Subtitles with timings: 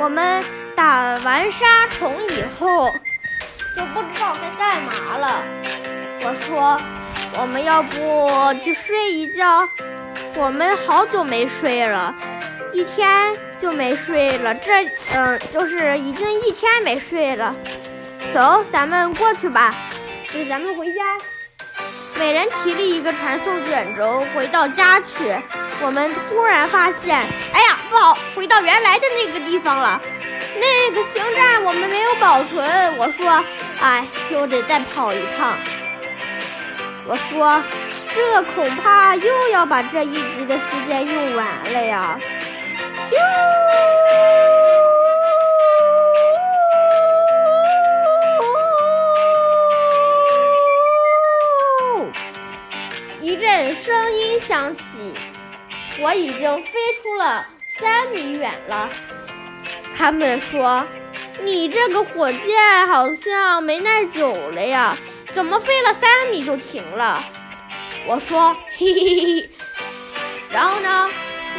[0.00, 0.42] 我们
[0.74, 2.90] 打完杀虫以后，
[3.76, 5.44] 就不知道该干嘛了。
[6.22, 6.80] 我说，
[7.38, 9.68] 我们要不去睡一觉？
[10.36, 12.14] 我们好久没睡了，
[12.72, 14.54] 一天就没睡了。
[14.54, 17.54] 这，嗯，就是已经一天没睡了。
[18.32, 19.70] 走，咱们过去吧。
[20.24, 21.02] 是，咱们回家。
[22.18, 25.36] 每人提了一个传送卷轴，回到家去。
[25.82, 27.18] 我们突然发现，
[27.52, 30.00] 哎呀，不好，回到原来的那个地方了。
[30.56, 32.96] 那个星战我们没有保存。
[32.96, 33.44] 我说，
[33.80, 35.58] 哎，又得再跑一趟。
[37.04, 37.60] 我说，
[38.14, 42.16] 这恐怕又要把这一集的时间用完了呀。
[43.10, 43.16] 咻！
[53.20, 55.12] 一阵声音响起。
[55.98, 57.46] 我已经飞出了
[57.80, 58.90] 三米远了。
[59.96, 60.86] 他们说
[61.42, 64.96] ：“你这个火箭好像没耐久了呀，
[65.32, 67.24] 怎么飞了三米就停了？”
[68.06, 69.50] 我说：“嘿嘿嘿。”
[70.52, 71.08] 然后呢，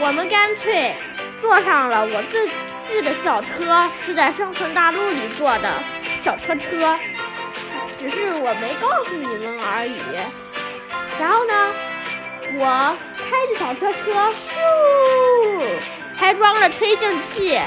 [0.00, 0.94] 我们干脆
[1.40, 2.46] 坐上了我自
[2.90, 5.72] 制的小车，是在生存大陆里坐的
[6.18, 6.98] 小车车，
[7.98, 9.98] 只是我没告诉你们而已。
[11.18, 11.54] 然后呢？
[12.52, 15.62] 我开着小车车，咻，
[16.30, 17.58] 还装了推进器，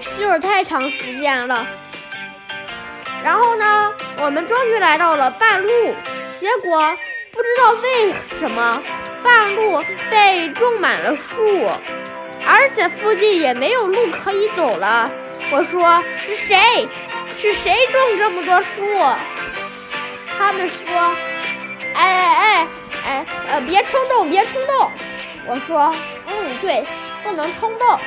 [0.00, 1.64] 咻，咻，太长时间了。
[3.22, 5.94] 然后呢，我们终于来到了半路，
[6.40, 6.92] 结果
[7.30, 8.82] 不知道为什么
[9.22, 11.70] 半路被种满了树，
[12.44, 15.08] 而且附近也没有路可以走了。
[15.52, 16.88] 我说是谁？
[17.36, 18.82] 是谁种这么多树？
[20.40, 21.14] 他们说，
[21.94, 22.66] 哎哎哎
[23.04, 24.90] 哎呃，别冲动，别冲动。
[25.46, 25.94] 我说，
[26.26, 26.82] 嗯，对，
[27.22, 28.00] 不能冲动。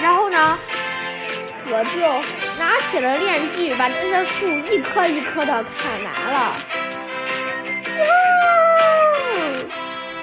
[0.00, 0.56] 然后呢，
[1.66, 2.00] 我就
[2.60, 6.56] 拿起了链锯，把这些树一棵一棵的砍完了。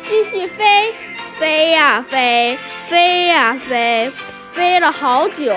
[0.07, 0.95] 继续飞，
[1.37, 2.57] 飞呀飞，
[2.87, 4.09] 飞呀飞，
[4.53, 5.53] 飞了好久。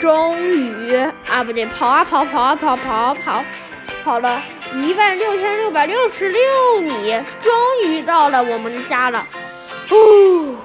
[0.00, 0.96] 终于
[1.30, 3.44] 啊，不对，跑啊跑，跑啊跑，跑啊跑，
[4.04, 4.42] 好了
[4.74, 7.52] 一万六千六百六十六米，终
[7.86, 9.26] 于到了我们的家了。
[9.90, 10.56] 哦。